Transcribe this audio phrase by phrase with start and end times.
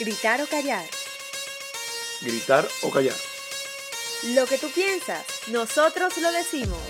[0.00, 0.88] Gritar o callar.
[2.22, 3.16] Gritar o callar.
[4.34, 6.80] Lo que tú piensas, nosotros lo decimos.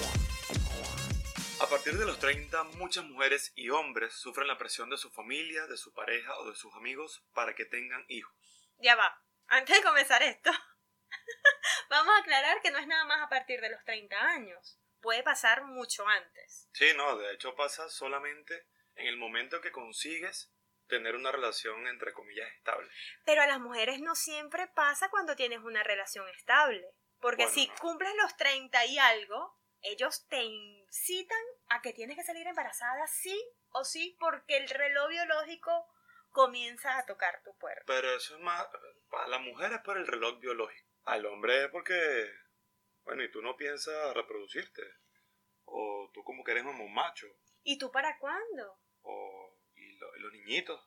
[1.60, 5.66] A partir de los 30, muchas mujeres y hombres sufren la presión de su familia,
[5.66, 8.32] de su pareja o de sus amigos para que tengan hijos.
[8.78, 9.20] Ya va.
[9.48, 10.52] Antes de comenzar esto,
[11.90, 14.78] vamos a aclarar que no es nada más a partir de los 30 años.
[15.00, 16.68] Puede pasar mucho antes.
[16.74, 20.52] Sí, no, de hecho pasa solamente en el momento que consigues
[20.90, 22.90] tener una relación entre comillas estable.
[23.24, 26.84] Pero a las mujeres no siempre pasa cuando tienes una relación estable.
[27.20, 27.74] Porque Bueno, si no.
[27.80, 31.38] cumples los 30 y algo, ellos te incitan
[31.68, 33.38] a que tienes que salir embarazada sí
[33.70, 35.86] o sí porque el reloj biológico
[36.30, 37.84] comienza a tocar tu puerta.
[37.86, 38.66] Pero eso es más,
[39.10, 40.88] para la mujer es por el reloj biológico.
[41.04, 42.30] Al hombre es porque,
[43.04, 44.82] bueno, y tú no piensas reproducirte.
[45.64, 47.26] O tú como que eres un macho.
[47.62, 48.80] ¿Y tú para cuándo?
[49.02, 50.80] O y, lo- y los niñitos.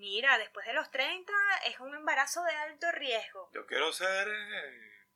[0.00, 1.30] Mira, después de los 30
[1.66, 3.50] es un embarazo de alto riesgo.
[3.52, 5.06] Yo quiero ser eh,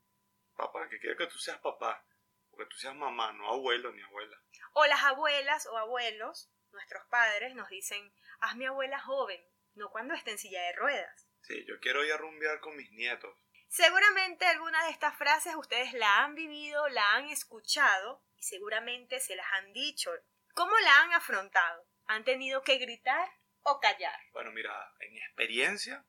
[0.54, 2.06] papá, que quiero que tú seas papá.
[2.50, 4.38] O que tú seas mamá, no abuelo ni abuela.
[4.74, 10.12] O las abuelas o abuelos, nuestros padres, nos dicen, haz mi abuela joven, no cuando
[10.12, 11.30] esté en silla de ruedas.
[11.40, 13.34] Sí, yo quiero ir a rumbear con mis nietos.
[13.68, 19.34] Seguramente alguna de estas frases ustedes la han vivido, la han escuchado y seguramente se
[19.34, 20.10] las han dicho.
[20.52, 21.88] ¿Cómo la han afrontado?
[22.04, 23.26] ¿Han tenido que gritar
[23.64, 24.18] o callar?
[24.32, 26.04] Bueno, mira, en experiencia,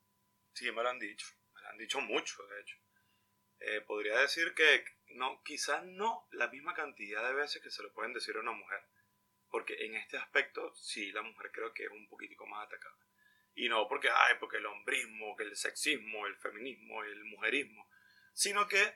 [0.53, 1.27] sí me lo han dicho.
[1.53, 2.77] Me lo han dicho mucho, de hecho.
[3.59, 7.93] Eh, podría decir que no, quizás no la misma cantidad de veces que se lo
[7.93, 8.83] pueden decir a una mujer.
[9.49, 12.97] Porque en este aspecto, sí, la mujer creo que es un poquitico más atacada.
[13.53, 17.89] Y no porque, ay, porque el hombrismo, que el sexismo, el feminismo, el mujerismo.
[18.33, 18.95] Sino que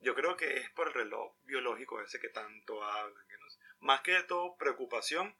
[0.00, 3.26] yo creo que es por el reloj biológico ese que tanto hablan.
[3.28, 3.58] que no sé.
[3.78, 5.36] Más que todo, preocupación.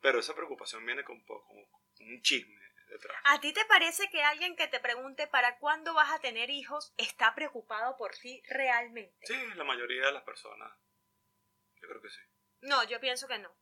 [0.00, 1.64] Pero esa preocupación viene con, con
[2.00, 3.16] un chisme detrás.
[3.24, 6.92] ¿A ti te parece que alguien que te pregunte para cuándo vas a tener hijos
[6.96, 9.26] está preocupado por ti realmente?
[9.26, 10.72] Sí, la mayoría de las personas.
[11.80, 12.20] Yo creo que sí.
[12.62, 13.54] No, yo pienso que no.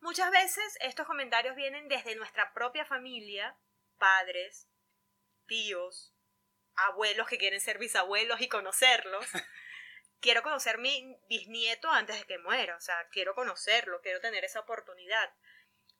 [0.00, 3.56] Muchas veces estos comentarios vienen desde nuestra propia familia,
[3.96, 4.68] padres,
[5.46, 6.14] tíos,
[6.74, 9.24] abuelos que quieren ser bisabuelos y conocerlos.
[10.20, 14.60] quiero conocer mi bisnieto antes de que muera, o sea, quiero conocerlo, quiero tener esa
[14.60, 15.32] oportunidad.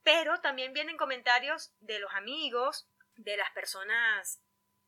[0.02, 4.42] Pero también vienen comentarios de los amigos, de las personas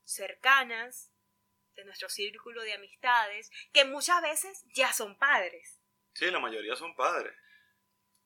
[0.04, 1.12] cercanas,
[1.75, 5.81] de nuestro círculo de amistades, que muchas veces ya son padres.
[6.15, 7.34] Sí, la mayoría son padres.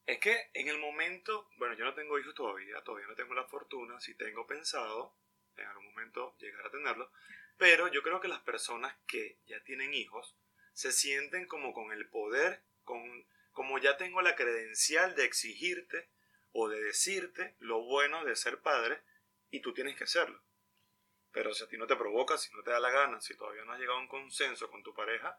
[0.06, 3.44] Es que en el momento, bueno, yo no tengo hijos todavía, todavía no tengo la
[3.44, 5.16] fortuna, si tengo pensado
[5.56, 7.10] en algún momento llegar a tenerlo,
[7.56, 10.36] pero yo creo que las personas que ya tienen hijos
[10.72, 16.08] se sienten como con el poder, con, como ya tengo la credencial de exigirte
[16.54, 19.02] o de decirte lo bueno de ser padre
[19.50, 20.40] y tú tienes que hacerlo.
[21.32, 23.64] Pero si a ti no te provoca, si no te da la gana, si todavía
[23.64, 25.36] no has llegado a un consenso con tu pareja,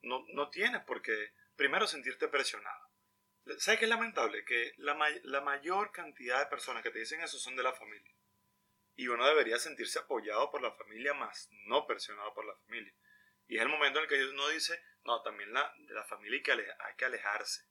[0.00, 2.88] no, no tienes por qué, primero, sentirte presionado.
[3.58, 4.44] ¿Sabes qué es lamentable?
[4.44, 7.74] Que la, may- la mayor cantidad de personas que te dicen eso son de la
[7.74, 8.14] familia.
[8.96, 12.94] Y uno debería sentirse apoyado por la familia, más no presionado por la familia.
[13.48, 16.42] Y es el momento en el que uno dice, no, también la, de la familia
[16.42, 17.66] que, hay que alejarse.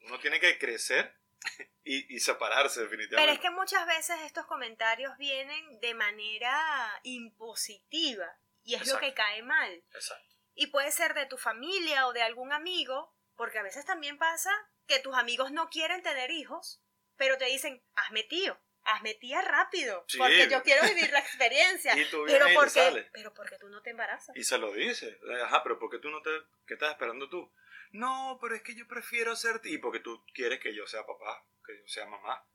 [0.00, 1.19] Uno tiene que crecer
[1.84, 3.16] y, y separarse definitivamente.
[3.22, 8.26] Pero es que muchas veces estos comentarios vienen de manera impositiva
[8.62, 9.72] y es lo que cae mal.
[9.94, 10.36] Exacto.
[10.54, 14.50] Y puede ser de tu familia o de algún amigo, porque a veces también pasa
[14.86, 16.82] que tus amigos no quieren tener hijos,
[17.16, 20.18] pero te dicen, hazme tío, hazme tía rápido, Sí.
[20.18, 21.94] porque yo quiero vivir la experiencia.
[21.98, 24.36] Y tú pero porque, pero porque tú no te embarazas.
[24.36, 25.18] Y se lo dice.
[25.44, 26.30] Ajá, pero ¿por qué tú no te...
[26.66, 27.50] ¿Qué estás esperando tú?
[27.90, 29.60] No, pero es que yo prefiero ser...
[29.64, 32.46] Y porque tú quieres que yo sea papá, que yo sea mamá.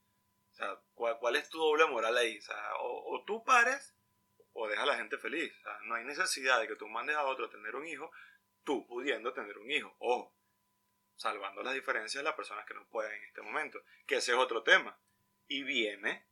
[0.51, 2.37] O sea, ¿cuál, es tu doble moral ahí?
[2.37, 3.95] O, sea, o tú pares
[4.57, 5.53] o deja a la gente feliz.
[5.59, 8.09] O sea, no hay necesidad de que tú mandes a otro a tener un hijo,
[8.63, 9.93] tú pudiendo tener un hijo.
[9.99, 10.33] Ojo,
[11.15, 13.83] salvando las diferencias de las personas que no pueden en este momento.
[14.07, 14.97] Que ese es otro tema.
[15.47, 16.25] Y viene,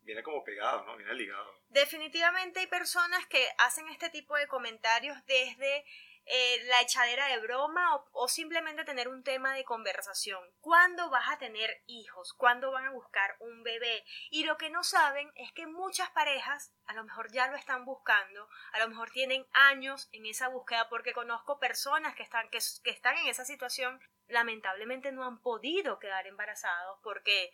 [0.00, 0.96] viene como pegado, ¿no?
[0.96, 1.62] Viene ligado.
[1.68, 5.84] Definitivamente hay personas que hacen este tipo de comentarios desde
[6.24, 10.40] eh, la echadera de broma o, o simplemente tener un tema de conversación.
[10.60, 12.32] ¿Cuándo vas a tener hijos?
[12.34, 14.04] ¿Cuándo van a buscar un bebé?
[14.30, 17.84] Y lo que no saben es que muchas parejas a lo mejor ya lo están
[17.84, 22.58] buscando, a lo mejor tienen años en esa búsqueda porque conozco personas que están, que,
[22.82, 27.52] que están en esa situación, lamentablemente no han podido quedar embarazados porque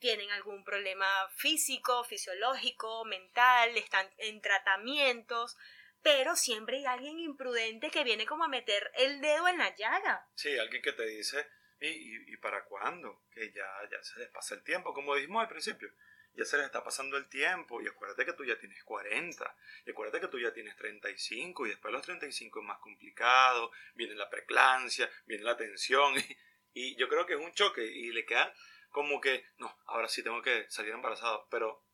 [0.00, 1.06] tienen algún problema
[1.36, 5.56] físico, fisiológico, mental, están en tratamientos,
[6.02, 10.28] pero siempre hay alguien imprudente que viene como a meter el dedo en la llaga.
[10.34, 11.46] Sí, alguien que te dice,
[11.80, 13.22] ¿y, y, para cuándo?
[13.32, 15.90] Que ya, ya se les pasa el tiempo, como dijimos al principio.
[16.34, 19.56] ya se les está pasando el tiempo y acuérdate que tú ya tienes 40
[19.86, 24.14] y acuérdate que tú ya tienes 35 y después los 35 es más complicado, viene
[24.14, 26.36] la preclancia, viene la tensión y,
[26.72, 28.54] y yo creo que es un choque y le queda
[28.90, 31.84] como que, no, ahora sí tengo que salir embarazado, pero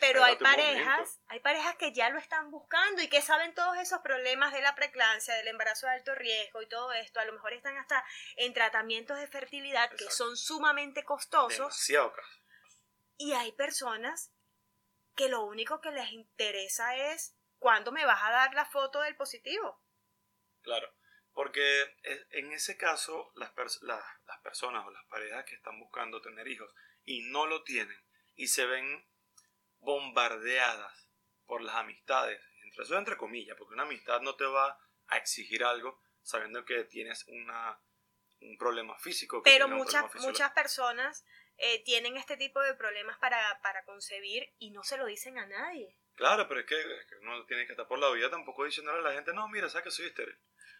[0.00, 4.00] pero hay parejas, hay parejas que ya lo están buscando y que saben todos esos
[4.00, 7.20] problemas de la preclancia, del embarazo de alto riesgo y todo esto.
[7.20, 8.04] A lo mejor están hasta
[8.36, 11.76] en tratamientos de fertilidad que son sumamente costosos.
[13.18, 14.32] Y hay personas
[15.14, 19.16] que lo único que les interesa es cuándo me vas a dar la foto del
[19.16, 19.80] positivo.
[20.62, 20.92] Claro,
[21.32, 23.52] porque e, en ese caso las,
[23.82, 26.72] las personas o las parejas que están buscando tener hijos
[27.04, 27.98] y no lo tienen
[28.34, 29.04] y se ven
[29.88, 31.08] bombardeadas
[31.46, 35.64] por las amistades, entre eso entre comillas, porque una amistad no te va a exigir
[35.64, 37.80] algo sabiendo que tienes una,
[38.42, 39.40] un problema físico.
[39.42, 41.24] Pero muchas, muchas personas
[41.56, 45.46] eh, tienen este tipo de problemas para, para concebir y no se lo dicen a
[45.46, 45.96] nadie.
[46.16, 46.76] Claro, pero es que,
[47.22, 49.84] uno tiene que estar por la vida tampoco diciéndole a la gente, no, mira, sabes
[49.84, 50.38] que soy estéril,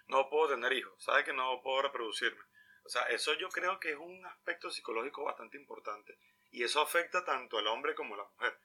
[0.08, 2.44] no puedo tener hijos, sabes que no puedo reproducirme.
[2.84, 6.19] O sea, eso yo creo que es un aspecto psicológico bastante importante
[6.50, 8.58] y eso afecta tanto al hombre como a la mujer.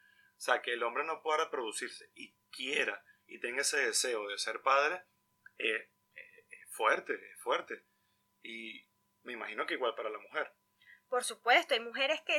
[0.44, 4.38] O sea, que el hombre no pueda reproducirse y quiera y tenga ese deseo de
[4.38, 5.02] ser padre,
[5.58, 7.86] eh, eh, es fuerte, es fuerte.
[8.42, 8.86] Y
[9.22, 10.52] me imagino que igual para la mujer.
[11.08, 12.36] Por supuesto, hay mujeres que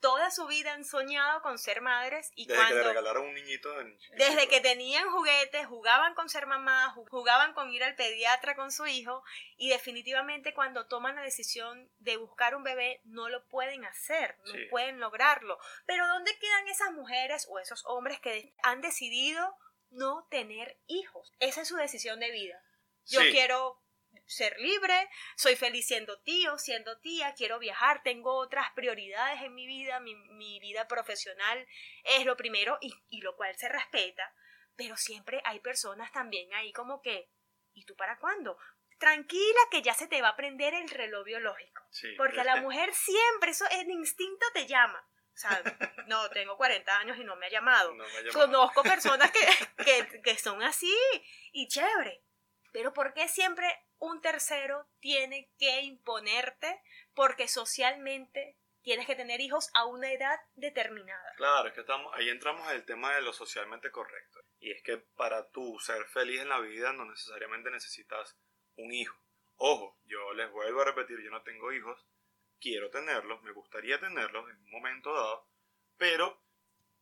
[0.00, 2.76] toda su vida han soñado con ser madres y desde cuando...
[2.76, 3.68] que le regalaron un niñito
[4.16, 8.86] desde que tenían juguetes, jugaban con ser mamá, jugaban con ir al pediatra con su
[8.86, 9.22] hijo
[9.56, 14.54] y definitivamente cuando toman la decisión de buscar un bebé no lo pueden hacer, no
[14.70, 15.58] pueden lograrlo.
[15.86, 19.56] Pero ¿dónde quedan esas mujeres o esos hombres que han decidido
[19.90, 21.32] no tener hijos?
[21.40, 22.62] Esa es su decisión de vida.
[23.06, 23.80] Yo quiero
[24.28, 29.66] ser libre, soy feliz siendo tío, siendo tía, quiero viajar, tengo otras prioridades en mi
[29.66, 31.66] vida, mi, vida profesional
[32.04, 34.34] es lo primero y, y, lo cual se respeta,
[34.76, 37.30] pero siempre hay personas también ahí como que,
[37.72, 38.58] ¿y tú para cuándo?
[38.98, 41.82] Tranquila que ya se te va a prender el reloj biológico,
[42.16, 45.02] porque a la mujer siempre, eso el instinto te llama.
[45.34, 45.62] O sea,
[46.08, 47.94] no, tengo 40 años y no me ha llamado.
[48.32, 50.92] Conozco personas que, que, que son así
[51.52, 52.24] y chévere.
[52.72, 56.80] Pero ¿por qué siempre un tercero tiene que imponerte
[57.14, 61.34] porque socialmente tienes que tener hijos a una edad determinada.
[61.36, 64.40] Claro, es que estamos, ahí entramos en el tema de lo socialmente correcto.
[64.60, 68.36] Y es que para tú ser feliz en la vida no necesariamente necesitas
[68.76, 69.18] un hijo.
[69.56, 72.06] Ojo, yo les vuelvo a repetir, yo no tengo hijos,
[72.60, 75.48] quiero tenerlos, me gustaría tenerlos en un momento dado,
[75.96, 76.40] pero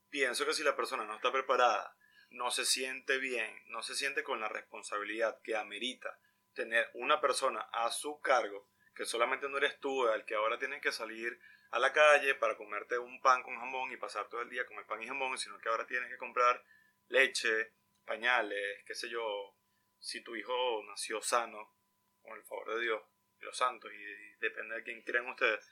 [0.08, 1.96] pienso que si la persona no está preparada,
[2.30, 6.18] no se siente bien, no se siente con la responsabilidad que amerita
[6.56, 10.80] tener una persona a su cargo, que solamente no eres tú el que ahora tienes
[10.80, 11.38] que salir
[11.70, 14.78] a la calle para comerte un pan con jamón y pasar todo el día con
[14.78, 16.64] el pan y jamón, sino que ahora tienes que comprar
[17.08, 17.72] leche,
[18.04, 19.54] pañales, qué sé yo,
[19.98, 21.74] si tu hijo nació sano,
[22.22, 23.02] con el favor de Dios
[23.40, 25.70] y los santos, y, depende de quién crean ustedes,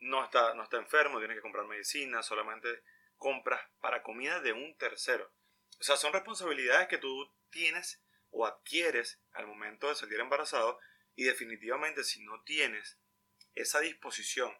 [0.00, 2.82] no está, no está enfermo, tienes que comprar medicina, solamente
[3.16, 5.32] compras para comida de un tercero.
[5.80, 10.78] O sea, son responsabilidades que tú tienes o adquieres al momento de salir embarazado
[11.14, 12.98] y definitivamente si no tienes
[13.54, 14.56] esa disposición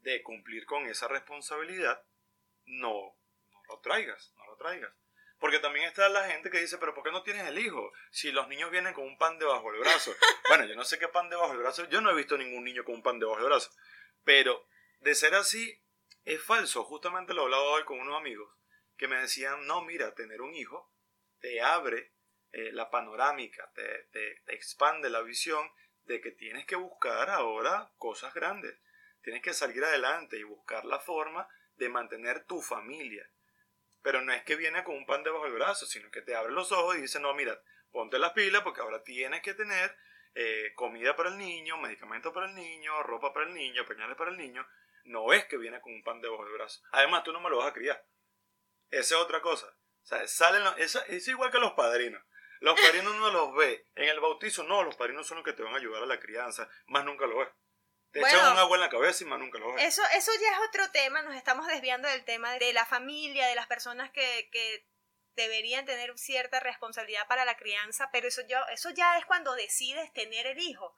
[0.00, 2.04] de cumplir con esa responsabilidad,
[2.66, 3.16] no,
[3.50, 4.92] no lo traigas, no lo traigas.
[5.38, 7.92] Porque también está la gente que dice, pero ¿por qué no tienes el hijo?
[8.10, 10.14] Si los niños vienen con un pan debajo del brazo.
[10.48, 12.84] Bueno, yo no sé qué pan debajo del brazo, yo no he visto ningún niño
[12.84, 13.68] con un pan debajo del brazo.
[14.22, 14.64] Pero
[15.00, 15.82] de ser así,
[16.24, 16.84] es falso.
[16.84, 18.48] Justamente lo hablaba hoy con unos amigos
[18.96, 20.92] que me decían, no, mira, tener un hijo
[21.40, 22.12] te abre
[22.52, 24.08] eh, la panorámica, te,
[24.46, 25.70] expande la visión
[26.04, 28.78] de que tienes que buscar ahora cosas grandes.
[29.22, 33.28] Tienes que salir adelante y buscar la forma de mantener tu familia.
[34.02, 36.52] Pero no es que viene con un pan debajo del brazo, sino que te abre
[36.52, 37.60] los ojos y dice, no, mira,
[37.90, 39.96] ponte las pilas porque ahora tienes que tener
[40.34, 44.30] eh, comida para el niño, medicamentos para el niño, ropa para el niño, pañales para
[44.30, 44.66] el niño.
[45.04, 46.82] No es que viene con un pan debajo del brazo.
[46.92, 48.02] Además, tú no me lo vas a criar.
[48.90, 49.66] Esa es otra cosa.
[49.66, 52.22] O sea, salen, es igual que los padrinos.
[52.66, 53.86] Los padrinos no los ve.
[53.94, 56.18] En el bautizo, no, los padrinos son los que te van a ayudar a la
[56.18, 56.68] crianza.
[56.88, 57.48] Más nunca lo ves.
[58.10, 59.84] Te echan un agua en la cabeza y más nunca lo ves.
[59.84, 61.22] Eso, eso ya es otro tema.
[61.22, 64.84] Nos estamos desviando del tema de la familia, de las personas que, que
[65.36, 70.12] deberían tener cierta responsabilidad para la crianza, pero eso ya, eso ya es cuando decides
[70.12, 70.96] tener el hijo.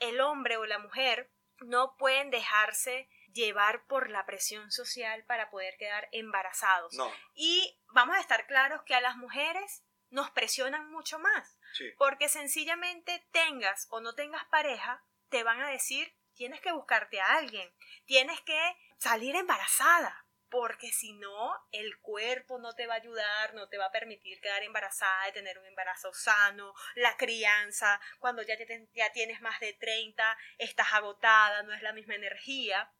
[0.00, 5.78] El hombre o la mujer no pueden dejarse llevar por la presión social para poder
[5.78, 6.92] quedar embarazados.
[6.92, 7.10] No.
[7.32, 11.58] Y vamos a estar claros que a las mujeres nos presionan mucho más.
[11.96, 17.36] Porque sencillamente tengas o no tengas pareja, te van a decir, tienes que buscarte a
[17.36, 17.72] alguien,
[18.06, 18.60] tienes que
[18.98, 20.26] salir embarazada.
[20.50, 24.40] porque si no, el cuerpo no te va a ayudar, no te va a permitir
[24.40, 28.56] quedar embarazada y tener un embarazo sano, la crianza, cuando ya,
[28.92, 32.92] ya tienes más de 30, estás agotada, no es la misma energía.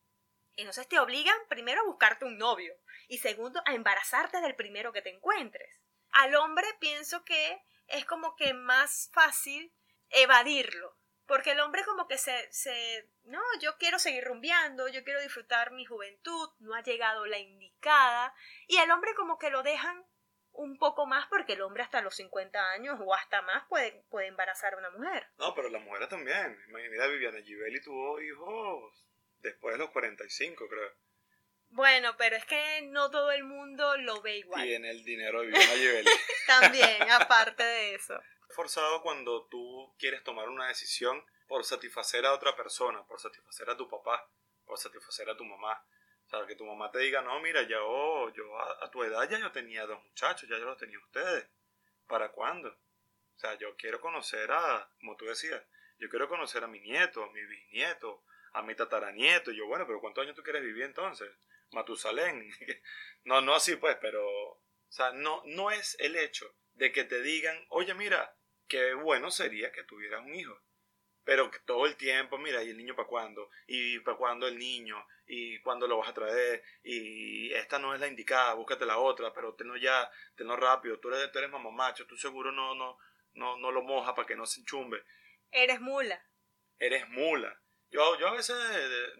[0.55, 2.73] Entonces te obligan primero a buscarte un novio
[3.09, 5.81] y segundo a embarazarte del primero que te encuentres.
[6.13, 9.73] Al hombre pienso que es como que más fácil
[10.11, 15.21] evadirlo, porque el hombre como que se, se, no, yo quiero seguir rumbeando, yo quiero
[15.21, 18.35] disfrutar mi juventud, no ha llegado la indicada,
[18.67, 20.05] y el hombre como que lo dejan
[20.53, 24.27] un poco más porque el hombre hasta los 50 años o hasta más puede, puede
[24.27, 25.29] embarazar a una mujer.
[25.39, 26.59] No, pero las mujeres también.
[26.69, 29.07] Mira, Viviana Givelli tuvo hijos
[29.39, 30.93] después de los 45, creo.
[31.71, 34.63] Bueno, pero es que no todo el mundo lo ve igual.
[34.63, 36.11] Tiene el dinero de Viviana
[36.47, 42.55] también, aparte de eso forzado cuando tú quieres tomar una decisión por satisfacer a otra
[42.57, 44.29] persona, por satisfacer a tu papá,
[44.65, 45.85] por satisfacer a tu mamá.
[46.27, 49.39] O sea, que tu mamá te diga, no, mira, yo, yo a, tu edad ya
[49.39, 51.49] yo tenía dos muchachos, ya yo los tenía ustedes.
[52.07, 52.69] ¿Para cuándo?
[52.69, 55.63] O sea, yo quiero conocer a, como tú decías,
[55.99, 58.23] yo quiero conocer a mi nieto, a mi bisnieto,
[58.53, 59.51] a mi tataranieto.
[59.51, 61.31] Y yo, bueno, pero ¿cuántos años tú quieres vivir entonces?
[61.73, 62.51] Matusalén.
[63.25, 67.23] no, no así pues, pero, o sea, no, no es el hecho de que te
[67.23, 68.37] digan, oye, mira,
[68.69, 70.59] qué bueno sería que tuvieras un hijo.
[71.25, 73.51] Pero que todo el tiempo, mira, ¿y el niño para cuándo?
[73.67, 74.97] ¿Y para cuándo el niño?
[75.27, 76.63] ¿Y cuándo lo vas a traer?
[76.83, 80.99] Y esta no es la indicada, búscate la otra, pero tenlo ya, tenlo rápido.
[80.99, 82.99] Tú eres, tú eres mamá macho, tú seguro no, no,
[83.35, 85.05] no, no lo moja para que no se enchumbe.
[85.51, 86.25] Eres mula.
[86.79, 87.61] Eres mula.
[87.91, 88.57] Yo, yo a veces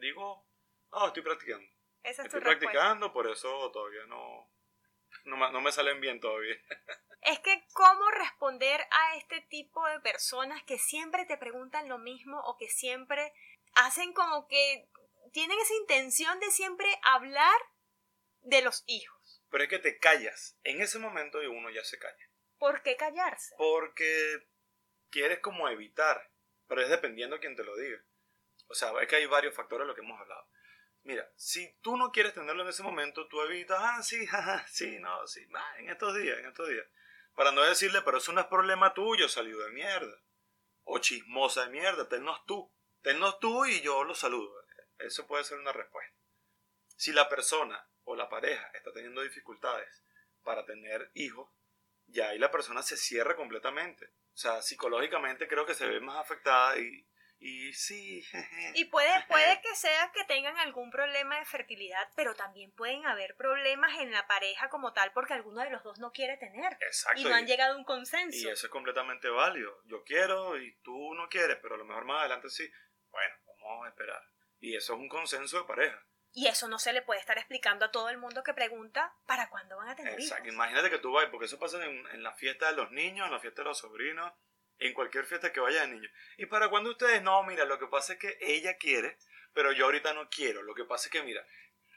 [0.01, 0.47] digo,
[0.91, 1.69] oh, estoy practicando.
[2.03, 4.51] Esa es estoy practicando, por eso todavía no,
[5.25, 6.57] no, no me salen bien todavía.
[7.23, 12.41] es que cómo responder a este tipo de personas que siempre te preguntan lo mismo
[12.41, 13.33] o que siempre
[13.75, 14.89] hacen como que
[15.33, 17.61] tienen esa intención de siempre hablar
[18.41, 19.43] de los hijos.
[19.51, 22.31] Pero es que te callas en ese momento y uno ya se calla.
[22.59, 23.55] ¿Por qué callarse?
[23.59, 24.47] Porque
[25.11, 26.31] quieres como evitar,
[26.67, 28.03] pero es dependiendo de quien te lo diga.
[28.69, 30.47] O sea, es que hay varios factores de lo que hemos hablado.
[31.03, 34.99] Mira, si tú no quieres tenerlo en ese momento, tú evitas, ah, sí, jaja, sí,
[34.99, 35.47] no, sí,
[35.79, 36.87] en estos días, en estos días.
[37.35, 40.23] Para no decirle, pero eso no es problema tuyo, salió de mierda.
[40.85, 42.71] O chismosa de mierda, tennos tú.
[43.03, 44.53] Tennos tú y yo lo saludo.
[44.99, 46.15] Eso puede ser una respuesta.
[46.97, 50.05] Si la persona o la pareja está teniendo dificultades
[50.43, 51.49] para tener hijos,
[52.07, 54.07] ya ahí la persona se cierra completamente.
[54.07, 57.07] O sea, psicológicamente creo que se ve más afectada y
[57.43, 58.23] y sí.
[58.75, 63.35] y puede, puede que sea que tengan algún problema de fertilidad, pero también pueden haber
[63.35, 66.75] problemas en la pareja como tal porque alguno de los dos no quiere tener.
[66.81, 67.19] Exacto.
[67.19, 68.37] Y no han llegado a un consenso.
[68.37, 69.75] Y eso es completamente válido.
[69.87, 72.71] Yo quiero y tú no quieres, pero a lo mejor más adelante sí.
[73.11, 74.23] Bueno, vamos a esperar.
[74.59, 76.07] Y eso es un consenso de pareja.
[76.33, 79.49] Y eso no se le puede estar explicando a todo el mundo que pregunta para
[79.49, 80.49] cuándo van a tener Exacto.
[80.51, 83.33] Imagínate que tú vas, porque eso pasa en, en la fiesta de los niños, en
[83.33, 84.31] la fiesta de los sobrinos
[84.81, 86.09] en cualquier fiesta que vaya de niño.
[86.39, 89.19] Y para cuando ustedes, no, mira, lo que pasa es que ella quiere,
[89.53, 90.63] pero yo ahorita no quiero.
[90.63, 91.47] Lo que pasa es que, mira,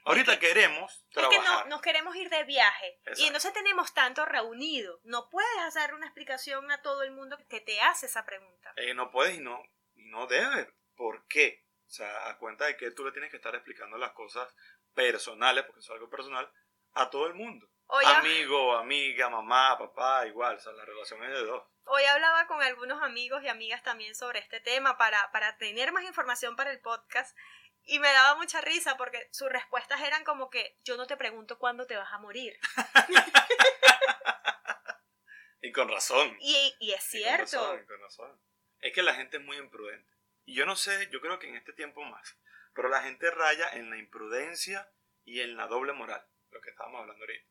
[0.03, 1.39] ahorita queremos trabajar.
[1.39, 4.99] Es que no, nos queremos ir de viaje y no se tenemos tanto reunido.
[5.03, 8.73] No puedes hacer una explicación a todo el mundo que te hace esa pregunta.
[8.75, 9.63] Eh, no puedes y no,
[9.95, 10.67] y no debes.
[10.95, 11.63] ¿Por qué?
[11.87, 14.53] O sea, a cuenta de que tú le tienes que estar explicando las cosas
[14.93, 16.51] personales, porque es algo personal,
[16.93, 17.67] a todo el mundo.
[17.87, 20.55] Amigo, amiga, mamá, papá, igual.
[20.55, 21.63] O sea, la relación es de dos.
[21.85, 26.05] Hoy hablaba con algunos amigos y amigas también sobre este tema para, para tener más
[26.05, 27.37] información para el podcast
[27.85, 31.59] y me daba mucha risa porque sus respuestas eran como que yo no te pregunto
[31.59, 32.57] cuándo te vas a morir.
[35.61, 36.37] y con razón.
[36.39, 37.59] Y, y es cierto.
[37.85, 38.39] con razón.
[38.79, 40.09] Es que la gente es muy imprudente.
[40.45, 42.37] Y yo no sé, yo creo que en este tiempo más.
[42.73, 44.89] Pero la gente raya en la imprudencia
[45.25, 46.25] y en la doble moral.
[46.51, 47.49] Lo que estábamos hablando ahorita.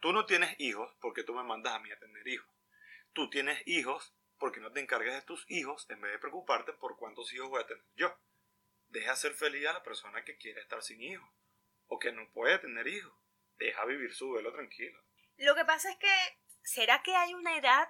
[0.00, 2.57] Tú no tienes hijos porque tú me mandas a mí a tener hijos
[3.18, 6.96] tú tienes hijos, porque no te encargues de tus hijos en vez de preocuparte por
[6.96, 8.16] cuántos hijos voy a tener yo?
[8.90, 11.28] Deja ser feliz a la persona que quiere estar sin hijos
[11.88, 13.12] o que no puede tener hijos.
[13.56, 15.02] Deja vivir su velo tranquilo.
[15.36, 17.88] Lo que pasa es que, ¿será que hay una edad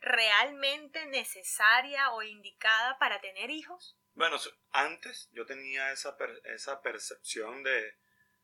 [0.00, 3.96] realmente necesaria o indicada para tener hijos?
[4.12, 4.36] Bueno,
[4.72, 7.96] antes yo tenía esa, esa percepción de,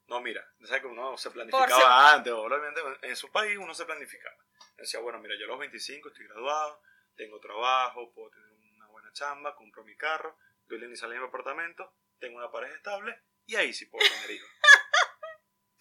[0.06, 2.32] no, mira, ¿sabes que uno se planificaba antes?
[2.32, 4.36] Obviamente en su país uno se planificaba.
[4.82, 6.82] Decía, bueno, mira, yo a los 25 estoy graduado,
[7.14, 10.36] tengo trabajo, puedo tener una buena chamba, compro mi carro,
[10.66, 14.32] doy la inicial en mi apartamento, tengo una pareja estable y ahí sí puedo tener
[14.32, 14.50] hijos.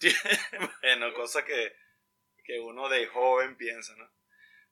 [0.82, 1.74] bueno, cosa que,
[2.44, 4.08] que, uno de joven piensa, ¿no?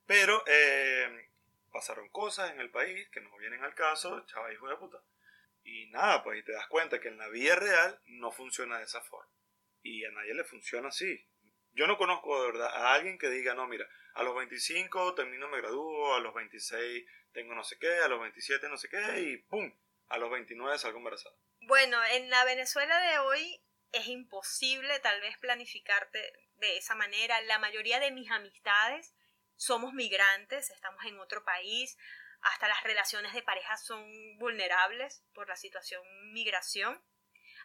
[0.06, 1.28] Pero eh,
[1.72, 5.02] pasaron cosas en el país que no vienen al caso, chaval hijo de puta.
[5.64, 8.84] Y nada, pues y te das cuenta que en la vida real no funciona de
[8.84, 9.32] esa forma.
[9.82, 11.29] y a nadie le funciona así.
[11.72, 15.48] Yo no conozco de verdad a alguien que diga, no, mira, a los 25 termino,
[15.48, 19.20] me gradúo, a los 26 tengo no sé qué, a los 27 no sé qué,
[19.20, 19.72] y ¡pum!
[20.08, 21.34] A los 29 salgo embarazada.
[21.60, 23.62] Bueno, en la Venezuela de hoy
[23.92, 27.40] es imposible tal vez planificarte de esa manera.
[27.42, 29.14] La mayoría de mis amistades
[29.56, 31.96] somos migrantes, estamos en otro país,
[32.42, 34.02] hasta las relaciones de pareja son
[34.38, 37.00] vulnerables por la situación migración.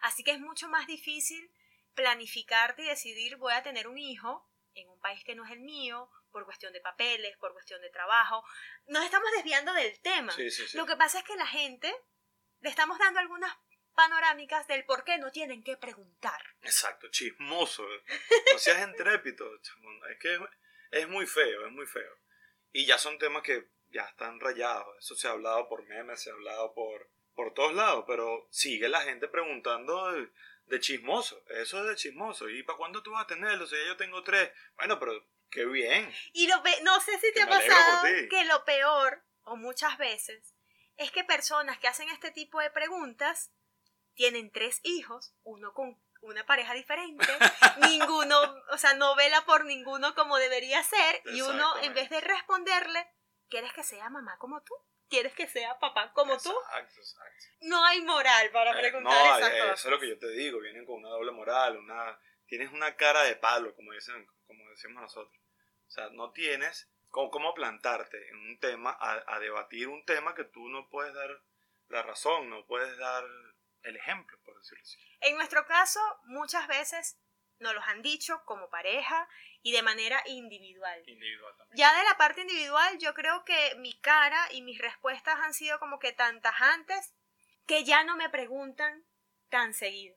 [0.01, 1.49] Así que es mucho más difícil
[1.95, 5.61] planificarte y decidir voy a tener un hijo en un país que no es el
[5.61, 8.43] mío, por cuestión de papeles, por cuestión de trabajo.
[8.87, 10.35] Nos estamos desviando del tema.
[10.73, 11.95] Lo que pasa es que la gente
[12.59, 13.55] le estamos dando algunas
[13.95, 16.41] panorámicas del por qué no tienen que preguntar.
[16.61, 17.87] Exacto, chismoso.
[18.51, 19.49] No seas entrépido.
[20.09, 20.37] Es que
[20.91, 22.19] es muy feo, es muy feo.
[22.73, 24.97] Y ya son temas que ya están rayados.
[24.99, 28.89] Eso se ha hablado por memes, se ha hablado por, por todos lados, pero sigue
[28.89, 30.13] la gente preguntando
[30.67, 31.41] de, chismoso.
[31.49, 32.49] Eso es de chismoso.
[32.49, 33.65] ¿Y para cuándo tú vas a tenerlo?
[33.67, 34.51] Si yo tengo tres.
[34.77, 36.13] Bueno, pero qué bien.
[36.33, 40.53] Y lo no sé si te ha pasado que lo peor, o muchas veces,
[40.97, 43.51] es que personas que hacen este tipo de preguntas
[44.13, 47.25] tienen tres hijos, uno con una pareja diferente,
[47.89, 48.37] ninguno,
[48.71, 53.07] o sea, no vela por ninguno como debería ser, y uno, en vez de responderle,
[53.49, 54.73] ¿quieres que sea mamá como tú?
[55.09, 56.53] ¿Quieres que sea papá como tú?
[56.77, 57.45] Exacto.
[57.61, 60.29] No hay moral para eh, preguntar no, esas eh, Eso es lo que yo te
[60.29, 64.69] digo, vienen con una doble moral, una, tienes una cara de palo, como, dicen, como
[64.69, 65.39] decimos nosotros.
[65.87, 70.67] O sea, no tienes cómo, plantarte en un tema, a debatir un tema que tú
[70.67, 71.29] no puedes dar
[71.89, 73.23] la razón, no puedes dar
[73.83, 74.97] el ejemplo, por decirlo así.
[75.21, 77.17] En nuestro caso, muchas veces
[77.59, 79.27] nos los han dicho como pareja
[79.65, 81.01] y de manera individual.
[81.07, 81.75] Individual también.
[81.75, 85.79] Ya de la parte individual, yo creo que mi cara y mis respuestas han sido
[85.79, 87.15] como que tan tajantes
[87.65, 89.03] que ya no me preguntan
[89.49, 90.15] tan seguido.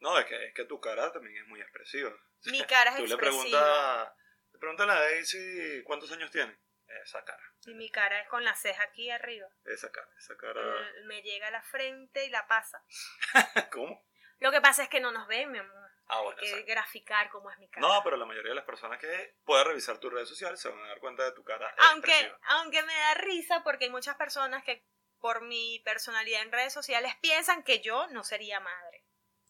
[0.00, 2.12] No, es que, es que tu cara también es muy expresiva.
[2.44, 3.14] Mi cara es Tú expresiva.
[3.14, 4.12] le preguntas,
[4.52, 6.54] le preguntas a Daisy cuántos años tiene.
[7.02, 7.42] Esa cara.
[7.64, 9.48] Y mi cara es con la ceja aquí arriba.
[9.64, 10.60] Esa cara, esa cara.
[11.06, 12.84] me llega a la frente y la pasa.
[13.72, 14.06] ¿Cómo?
[14.40, 15.81] Lo que pasa es que no nos ven, mi amor.
[16.14, 17.86] Ah, Hay que graficar cómo es mi cara.
[17.86, 20.78] No, pero la mayoría de las personas que pueden revisar tus redes sociales se van
[20.80, 21.74] a dar cuenta de tu cara.
[21.90, 24.84] Aunque, aunque me da risa porque hay muchas personas que
[25.20, 29.04] por mi personalidad en redes sociales piensan que yo no sería madre.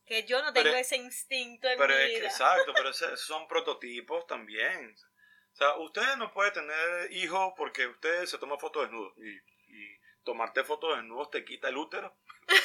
[0.07, 2.27] Que yo no tengo ese instinto en pero mi vida.
[2.27, 4.95] exacto, pero son prototipos también.
[5.53, 9.15] O sea, usted no puede tener hijos porque usted se toma fotos desnudos.
[9.19, 12.17] Y, y tomarte fotos desnudos te quita el útero,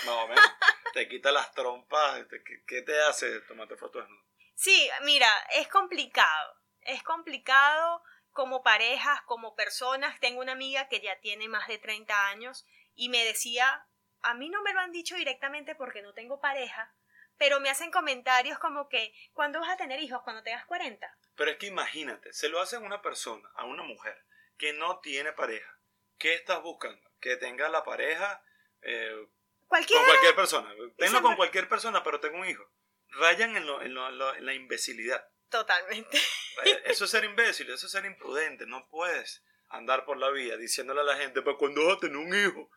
[0.05, 0.45] más o menos.
[0.93, 2.25] te quita las trompas.
[2.65, 4.25] ¿Qué, te hace tomarte fotos desnudos?
[4.55, 6.55] Sí, mira, es complicado.
[6.81, 10.19] Es complicado como parejas, como personas.
[10.19, 13.87] Tengo una amiga que ya tiene más de 30 años y me decía,
[14.21, 16.93] a mí no me lo han dicho directamente porque no tengo pareja,
[17.37, 20.21] pero me hacen comentarios como que, ¿cuándo vas a tener hijos?
[20.23, 21.15] Cuando tengas 40.
[21.35, 24.25] Pero es que imagínate, se lo hacen a una persona, a una mujer,
[24.57, 25.77] que no tiene pareja.
[26.17, 27.07] ¿Qué estás buscando?
[27.19, 28.43] Que tenga la pareja
[28.81, 29.27] eh,
[29.67, 30.73] con cualquier persona.
[30.97, 32.69] Tenlo con cualquier persona, pero tengo un hijo.
[33.09, 35.27] Rayan en, lo, en, lo, en la imbecilidad.
[35.49, 36.17] Totalmente.
[36.85, 38.65] Eso es ser imbécil, eso es ser imprudente.
[38.65, 42.17] No puedes andar por la vida diciéndole a la gente, ¿para cuándo vas a tener
[42.17, 42.69] un hijo?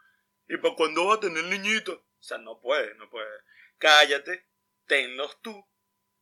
[0.49, 1.93] ¿Y para cuándo vas a tener niñito?
[1.93, 3.43] O sea, no puedes, no puedes.
[3.79, 4.47] Cállate,
[4.87, 5.67] tenlos tú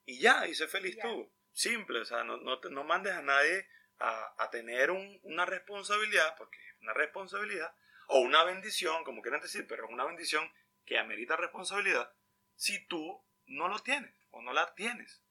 [0.05, 1.33] y ya, y sé feliz tú.
[1.53, 6.37] Simple, o sea, no, no, no mandes a nadie a, a tener un, una responsabilidad,
[6.39, 7.75] porque es una responsabilidad,
[8.09, 10.51] o una bendición, como quieran decir, pero es una bendición
[10.85, 12.13] que amerita responsabilidad
[12.57, 15.23] si tú no lo tienes o no la tienes.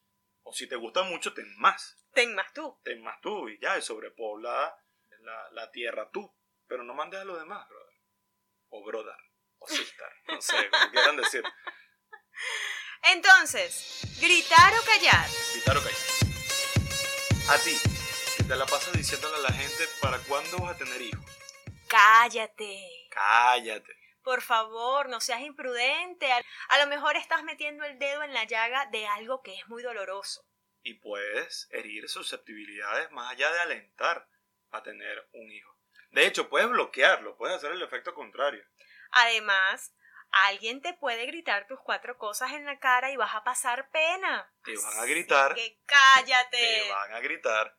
[0.43, 1.97] O si te gusta mucho, ten más.
[2.13, 2.79] Ten más tú.
[2.83, 4.75] Ten más tú y ya, y sobrepobla
[5.19, 6.33] la, la tierra tú.
[6.67, 7.95] Pero no mandes a los demás, brother.
[8.69, 9.17] O brother.
[9.57, 10.07] O sister.
[10.27, 11.43] No sé, como quieran decir.
[13.03, 15.27] Entonces, gritar o callar.
[15.53, 15.99] Gritar o callar.
[17.49, 17.75] A ti,
[18.37, 21.36] que te la pasas diciéndole a la gente para cuándo vas a tener hijos.
[21.89, 23.07] Cállate.
[23.11, 23.93] Cállate.
[24.23, 26.29] Por favor, no seas imprudente.
[26.31, 29.83] A lo mejor estás metiendo el dedo en la llaga de algo que es muy
[29.83, 30.45] doloroso.
[30.83, 34.27] Y puedes herir susceptibilidades más allá de alentar
[34.71, 35.77] a tener un hijo.
[36.11, 38.63] De hecho, puedes bloquearlo, puedes hacer el efecto contrario.
[39.11, 39.93] Además,
[40.31, 44.51] alguien te puede gritar tus cuatro cosas en la cara y vas a pasar pena.
[44.63, 45.55] Te van a gritar.
[45.55, 46.57] que cállate.
[46.57, 47.77] Te van a gritar.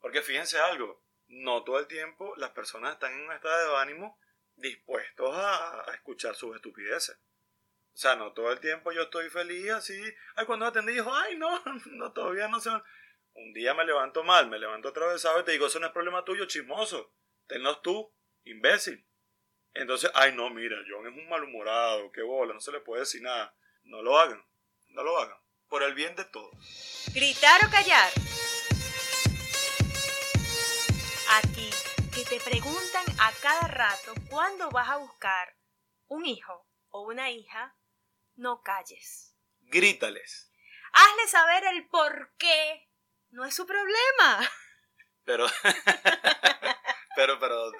[0.00, 0.99] Porque fíjense algo,
[1.30, 4.18] no todo el tiempo las personas están en un estado de ánimo
[4.56, 7.16] dispuestos a, escuchar sus estupideces.
[7.92, 10.00] O sea, no todo el tiempo yo estoy feliz así.
[10.36, 11.62] Ay, cuando atendí dijo, ay, no,
[11.92, 12.70] no, todavía no se...
[13.32, 16.24] Un día me levanto mal, me levanto atravesado y te digo, eso no es problema
[16.24, 17.14] tuyo, chismoso.
[17.46, 18.12] Tenlos tú,
[18.44, 19.06] imbécil.
[19.72, 23.22] Entonces, ay, no, mira, John es un malhumorado, qué bola, no se le puede decir
[23.22, 23.54] nada.
[23.84, 24.44] No lo hagan,
[24.88, 25.38] no lo hagan.
[25.68, 26.52] por el bien de todos.
[27.14, 28.10] Gritar o callar.
[31.32, 31.70] A ti,
[32.12, 35.56] que te preguntan a cada rato cuándo vas a buscar
[36.08, 37.76] un hijo o una hija,
[38.34, 39.36] no calles.
[39.60, 40.50] Grítales.
[40.92, 42.88] Hazle saber el por qué.
[43.28, 44.50] No es su problema.
[45.24, 45.46] Pero,
[47.14, 47.72] pero, pero,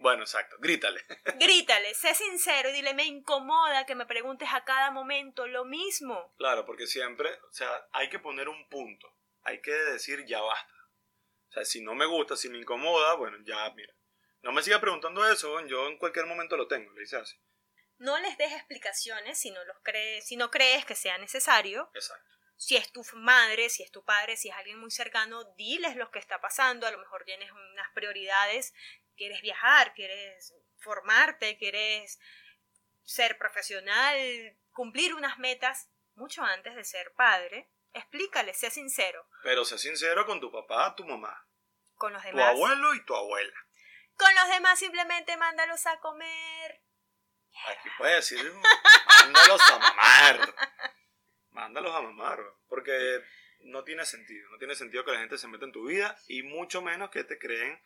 [0.00, 1.00] bueno, exacto, grítale.
[1.38, 6.34] Grítale, sé sincero y dile, me incomoda que me preguntes a cada momento lo mismo.
[6.38, 9.16] Claro, porque siempre, o sea, hay que poner un punto.
[9.44, 10.73] Hay que decir ya basta.
[11.54, 13.94] O sea, si no me gusta, si me incomoda, bueno, ya, mira.
[14.42, 17.36] No me siga preguntando eso, yo en cualquier momento lo tengo, le dice así.
[17.98, 21.88] No les des explicaciones si no, los crees, si no crees que sea necesario.
[21.94, 22.28] Exacto.
[22.56, 26.10] Si es tu madre, si es tu padre, si es alguien muy cercano, diles lo
[26.10, 26.88] que está pasando.
[26.88, 28.74] A lo mejor tienes unas prioridades.
[29.16, 32.18] Quieres viajar, quieres formarte, quieres
[33.04, 34.18] ser profesional,
[34.72, 37.70] cumplir unas metas mucho antes de ser padre.
[37.94, 39.26] Explícale, sé sincero.
[39.42, 41.46] Pero sé sincero con tu papá, tu mamá,
[41.94, 42.50] Con los tu demás.
[42.50, 43.54] abuelo y tu abuela.
[44.16, 46.82] Con los demás simplemente mándalos a comer.
[47.68, 48.52] Aquí puedes decir,
[49.22, 50.54] mándalos a mamar.
[51.50, 53.22] Mándalos a mamar, porque
[53.60, 54.50] no tiene sentido.
[54.50, 57.22] No tiene sentido que la gente se meta en tu vida y mucho menos que
[57.24, 57.80] te creen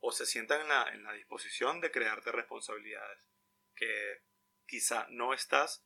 [0.00, 3.28] o se sientan en la, en la disposición de crearte responsabilidades
[3.74, 4.22] que
[4.66, 5.84] quizá no estás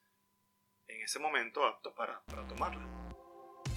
[0.87, 2.95] en ese momento apto para, para tomarlas.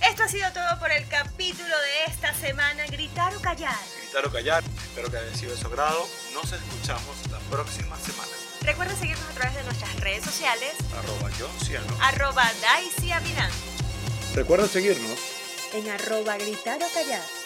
[0.01, 2.85] Esto ha sido todo por el capítulo de esta semana.
[2.87, 3.75] Gritar o callar.
[4.01, 6.07] Gritar o callar, espero que haya sido de su agrado.
[6.33, 8.31] Nos escuchamos la próxima semana.
[8.61, 10.73] Recuerda seguirnos a través de nuestras redes sociales.
[10.97, 11.97] Arroba John Ciano.
[12.01, 13.11] Arroba Daisy.
[14.35, 15.19] Recuerda seguirnos
[15.73, 17.38] En arroba gritar o callar.